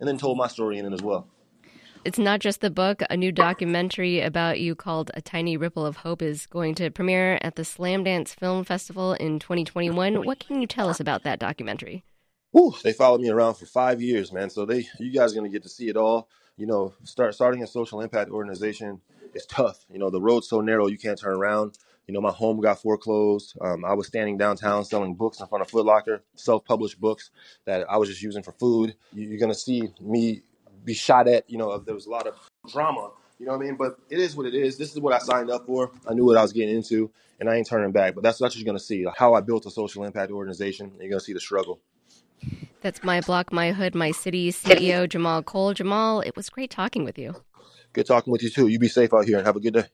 and 0.00 0.08
then 0.08 0.18
told 0.18 0.36
my 0.36 0.48
story 0.48 0.78
in 0.78 0.86
it 0.86 0.92
as 0.92 1.02
well. 1.02 1.28
It's 2.04 2.18
not 2.18 2.40
just 2.40 2.60
the 2.60 2.70
book. 2.70 3.02
A 3.08 3.16
new 3.16 3.32
documentary 3.32 4.20
about 4.20 4.60
you 4.60 4.74
called 4.74 5.10
A 5.14 5.22
Tiny 5.22 5.56
Ripple 5.56 5.86
of 5.86 5.96
Hope 5.96 6.20
is 6.20 6.44
going 6.44 6.74
to 6.74 6.90
premiere 6.90 7.38
at 7.40 7.56
the 7.56 7.62
Slamdance 7.62 8.34
Film 8.34 8.62
Festival 8.62 9.14
in 9.14 9.38
2021. 9.38 10.22
What 10.26 10.38
can 10.38 10.60
you 10.60 10.66
tell 10.66 10.90
us 10.90 11.00
about 11.00 11.22
that 11.22 11.38
documentary? 11.38 12.04
Whew, 12.54 12.74
they 12.84 12.94
followed 12.94 13.22
me 13.22 13.30
around 13.30 13.56
for 13.56 13.66
five 13.66 14.02
years, 14.02 14.32
man. 14.32 14.50
So 14.50 14.66
they, 14.66 14.88
you 15.00 15.12
guys 15.12 15.32
are 15.32 15.36
gonna 15.36 15.50
get 15.50 15.64
to 15.64 15.70
see 15.70 15.88
it 15.88 15.98
all. 15.98 16.28
You 16.58 16.66
know, 16.66 16.94
start 17.04 17.34
starting 17.34 17.64
a 17.64 17.68
social 17.68 18.02
impact 18.02 18.30
organization 18.30 19.00
is 19.34 19.46
tough. 19.46 19.86
You 19.92 20.00
know, 20.00 20.10
the 20.10 20.22
road's 20.22 20.48
so 20.50 20.60
narrow 20.60 20.88
you 20.88 20.98
can't 20.98 21.18
turn 21.20 21.34
around. 21.34 21.78
You 22.08 22.14
know, 22.14 22.22
my 22.22 22.32
home 22.32 22.60
got 22.60 22.82
foreclosed. 22.82 23.56
Um, 23.62 23.86
I 23.86 23.94
was 23.94 24.08
standing 24.08 24.38
downtown 24.38 24.84
selling 24.84 25.14
books 25.14 25.40
in 25.40 25.48
front 25.48 25.62
of 25.62 25.70
Foot 25.70 25.86
Locker, 25.86 26.24
self-published 26.36 27.00
books 27.00 27.30
that 27.66 27.86
I 27.90 27.98
was 27.98 28.10
just 28.10 28.22
using 28.22 28.44
for 28.44 28.52
food. 28.54 28.96
You- 29.14 29.30
You're 29.30 29.40
gonna 29.40 29.54
see 29.54 29.90
me 30.02 30.42
be 30.84 30.94
shot 30.94 31.28
at. 31.28 31.50
You 31.50 31.58
know, 31.58 31.78
there 31.78 31.96
was 31.96 32.06
a 32.08 32.10
lot 32.10 32.28
of 32.28 32.34
drama. 32.72 33.12
You 33.40 33.46
know 33.46 33.54
what 33.54 33.62
I 33.64 33.66
mean? 33.66 33.76
But 33.76 33.98
it 34.10 34.20
is 34.20 34.36
what 34.36 34.46
it 34.46 34.56
is. 34.56 34.78
This 34.78 34.92
is 34.92 35.00
what 35.00 35.14
I 35.14 35.20
signed 35.20 35.50
up 35.52 35.66
for. 35.66 35.92
I 36.08 36.14
knew 36.14 36.26
what 36.26 36.38
I 36.38 36.42
was 36.42 36.54
getting 36.54 36.76
into, 36.76 37.10
and 37.40 37.50
I 37.50 37.56
ain't 37.56 37.68
turning 37.68 37.92
back. 37.92 38.14
But 38.16 38.24
that's 38.24 38.40
what 38.40 38.56
you're 38.56 38.66
going 38.66 38.78
to 38.78 38.84
see 38.84 39.06
how 39.16 39.34
I 39.34 39.42
built 39.42 39.66
a 39.66 39.70
social 39.72 40.04
impact 40.04 40.30
organization. 40.32 40.92
you're 41.00 41.10
going 41.10 41.20
to 41.20 41.24
see 41.24 41.32
the 41.34 41.40
struggle. 41.40 41.80
That's 42.84 43.02
my 43.02 43.22
block, 43.22 43.50
my 43.50 43.72
hood, 43.72 43.94
my 43.94 44.10
city 44.10 44.52
CEO 44.52 45.08
Jahmal 45.08 45.46
Cole. 45.46 45.72
Jahmal, 45.72 46.22
it 46.26 46.36
was 46.36 46.50
great 46.50 46.70
talking 46.70 47.02
with 47.02 47.18
you. 47.18 47.34
Good 47.94 48.04
talking 48.04 48.30
with 48.30 48.42
you 48.42 48.50
too. 48.50 48.68
You 48.68 48.78
be 48.78 48.88
safe 48.88 49.14
out 49.14 49.24
here 49.24 49.38
and 49.38 49.46
have 49.46 49.56
a 49.56 49.60
good 49.60 49.72
day. 49.72 49.84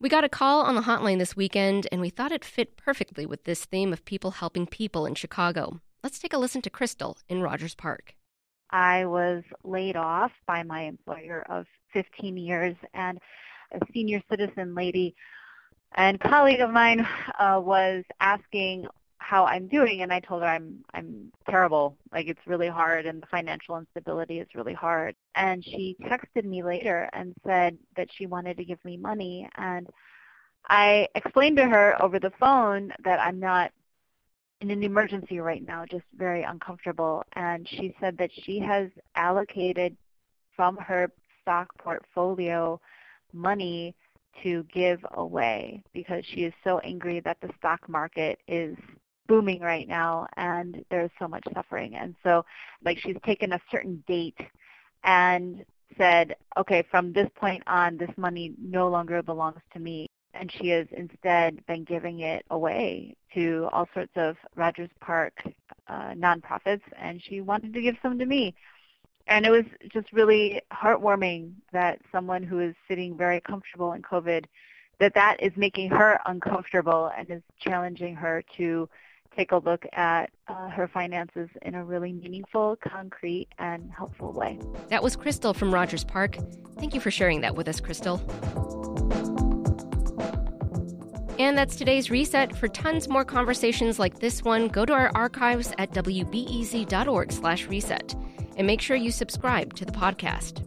We 0.00 0.08
got 0.08 0.24
a 0.24 0.28
call 0.28 0.62
on 0.62 0.74
the 0.74 0.80
hotline 0.80 1.20
this 1.20 1.36
weekend, 1.36 1.86
and 1.92 2.00
we 2.00 2.10
thought 2.10 2.32
it 2.32 2.44
fit 2.44 2.76
perfectly 2.76 3.26
with 3.26 3.44
this 3.44 3.64
theme 3.64 3.92
of 3.92 4.04
people 4.04 4.32
helping 4.32 4.66
people 4.66 5.06
in 5.06 5.14
Chicago. 5.14 5.80
Let's 6.02 6.18
take 6.18 6.32
a 6.32 6.38
listen 6.38 6.62
to 6.62 6.70
Crystal 6.70 7.16
in 7.28 7.42
Rogers 7.42 7.76
Park. 7.76 8.16
I 8.70 9.06
was 9.06 9.44
laid 9.62 9.94
off 9.94 10.32
by 10.48 10.64
my 10.64 10.82
employer 10.82 11.46
of 11.48 11.66
15 11.92 12.36
years, 12.36 12.74
and 12.92 13.20
a 13.70 13.78
senior 13.92 14.20
citizen 14.28 14.74
lady 14.74 15.14
and 15.94 16.20
colleague 16.20 16.60
of 16.60 16.70
mine 16.70 17.06
uh, 17.38 17.60
was 17.62 18.02
asking 18.18 18.86
how 19.26 19.44
I'm 19.44 19.66
doing, 19.66 20.02
and 20.02 20.12
I 20.12 20.20
told 20.20 20.42
her 20.42 20.48
I'm 20.48 20.84
I'm 20.94 21.32
terrible. 21.50 21.96
Like 22.12 22.28
it's 22.28 22.46
really 22.46 22.68
hard, 22.68 23.06
and 23.06 23.20
the 23.20 23.26
financial 23.26 23.76
instability 23.76 24.38
is 24.38 24.46
really 24.54 24.72
hard. 24.72 25.16
And 25.34 25.64
she 25.64 25.96
texted 26.02 26.44
me 26.44 26.62
later 26.62 27.10
and 27.12 27.34
said 27.44 27.76
that 27.96 28.08
she 28.16 28.26
wanted 28.26 28.56
to 28.58 28.64
give 28.64 28.82
me 28.84 28.96
money, 28.96 29.48
and 29.56 29.88
I 30.68 31.08
explained 31.16 31.56
to 31.56 31.66
her 31.66 32.00
over 32.00 32.20
the 32.20 32.32
phone 32.38 32.92
that 33.04 33.18
I'm 33.18 33.40
not 33.40 33.72
in 34.60 34.70
an 34.70 34.84
emergency 34.84 35.40
right 35.40 35.66
now, 35.66 35.84
just 35.84 36.06
very 36.16 36.44
uncomfortable. 36.44 37.24
And 37.32 37.68
she 37.68 37.96
said 38.00 38.16
that 38.18 38.30
she 38.44 38.60
has 38.60 38.90
allocated 39.16 39.96
from 40.54 40.76
her 40.76 41.10
stock 41.42 41.68
portfolio 41.78 42.80
money 43.32 43.96
to 44.44 44.64
give 44.72 45.04
away 45.14 45.82
because 45.92 46.24
she 46.26 46.44
is 46.44 46.52
so 46.62 46.78
angry 46.80 47.20
that 47.20 47.38
the 47.40 47.50
stock 47.58 47.88
market 47.88 48.38
is 48.46 48.76
booming 49.26 49.60
right 49.60 49.88
now 49.88 50.26
and 50.36 50.84
there's 50.90 51.10
so 51.18 51.28
much 51.28 51.44
suffering. 51.54 51.94
And 51.94 52.14
so 52.22 52.44
like 52.84 52.98
she's 52.98 53.16
taken 53.24 53.52
a 53.52 53.60
certain 53.70 54.02
date 54.06 54.38
and 55.04 55.64
said, 55.96 56.36
okay, 56.56 56.84
from 56.90 57.12
this 57.12 57.28
point 57.36 57.62
on, 57.66 57.96
this 57.96 58.10
money 58.16 58.52
no 58.60 58.88
longer 58.88 59.22
belongs 59.22 59.60
to 59.72 59.78
me. 59.78 60.08
And 60.34 60.52
she 60.52 60.68
has 60.68 60.86
instead 60.92 61.64
been 61.66 61.84
giving 61.84 62.20
it 62.20 62.44
away 62.50 63.16
to 63.34 63.68
all 63.72 63.88
sorts 63.94 64.12
of 64.16 64.36
Rogers 64.54 64.90
Park 65.00 65.32
uh, 65.88 66.12
nonprofits, 66.12 66.82
and 66.98 67.22
she 67.22 67.40
wanted 67.40 67.72
to 67.72 67.80
give 67.80 67.96
some 68.02 68.18
to 68.18 68.26
me. 68.26 68.54
And 69.28 69.46
it 69.46 69.50
was 69.50 69.64
just 69.92 70.12
really 70.12 70.60
heartwarming 70.72 71.52
that 71.72 72.00
someone 72.12 72.42
who 72.42 72.60
is 72.60 72.74
sitting 72.86 73.16
very 73.16 73.40
comfortable 73.40 73.92
in 73.92 74.02
COVID, 74.02 74.44
that 75.00 75.14
that 75.14 75.42
is 75.42 75.52
making 75.56 75.90
her 75.90 76.20
uncomfortable 76.26 77.10
and 77.16 77.30
is 77.30 77.42
challenging 77.58 78.14
her 78.14 78.42
to 78.56 78.88
take 79.36 79.52
a 79.52 79.58
look 79.58 79.84
at 79.92 80.30
uh, 80.48 80.70
her 80.70 80.88
finances 80.88 81.48
in 81.62 81.74
a 81.74 81.84
really 81.84 82.12
meaningful, 82.12 82.76
concrete, 82.76 83.48
and 83.58 83.90
helpful 83.90 84.32
way. 84.32 84.58
That 84.88 85.02
was 85.02 85.16
Crystal 85.16 85.54
from 85.54 85.72
Rogers 85.72 86.04
Park. 86.04 86.36
Thank 86.78 86.94
you 86.94 87.00
for 87.00 87.10
sharing 87.10 87.40
that 87.42 87.54
with 87.54 87.68
us, 87.68 87.80
Crystal. 87.80 88.20
And 91.38 91.58
that's 91.58 91.76
today's 91.76 92.10
reset. 92.10 92.56
For 92.56 92.66
tons 92.66 93.08
more 93.08 93.24
conversations 93.24 93.98
like 93.98 94.20
this 94.20 94.42
one, 94.42 94.68
go 94.68 94.86
to 94.86 94.94
our 94.94 95.12
archives 95.14 95.70
at 95.76 95.92
wbez.org/reset 95.92 98.14
and 98.56 98.66
make 98.66 98.80
sure 98.80 98.96
you 98.96 99.10
subscribe 99.10 99.74
to 99.74 99.84
the 99.84 99.92
podcast. 99.92 100.65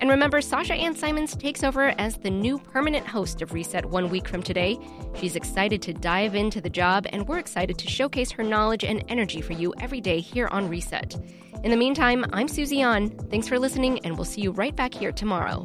And 0.00 0.10
remember, 0.10 0.40
Sasha 0.40 0.74
Ann 0.74 0.94
Simons 0.94 1.36
takes 1.36 1.62
over 1.62 1.94
as 1.98 2.16
the 2.16 2.30
new 2.30 2.58
permanent 2.58 3.06
host 3.06 3.42
of 3.42 3.52
Reset 3.52 3.84
one 3.86 4.10
week 4.10 4.28
from 4.28 4.42
today. 4.42 4.78
She's 5.14 5.36
excited 5.36 5.80
to 5.82 5.94
dive 5.94 6.34
into 6.34 6.60
the 6.60 6.70
job, 6.70 7.06
and 7.10 7.26
we're 7.26 7.38
excited 7.38 7.78
to 7.78 7.88
showcase 7.88 8.30
her 8.32 8.42
knowledge 8.42 8.84
and 8.84 9.04
energy 9.08 9.40
for 9.40 9.52
you 9.52 9.72
every 9.80 10.00
day 10.00 10.20
here 10.20 10.48
on 10.48 10.68
Reset. 10.68 11.16
In 11.62 11.70
the 11.70 11.76
meantime, 11.76 12.26
I'm 12.32 12.48
Susie 12.48 12.82
An. 12.82 13.10
Thanks 13.30 13.48
for 13.48 13.58
listening, 13.58 14.04
and 14.04 14.16
we'll 14.16 14.26
see 14.26 14.42
you 14.42 14.50
right 14.50 14.76
back 14.76 14.92
here 14.92 15.12
tomorrow. 15.12 15.64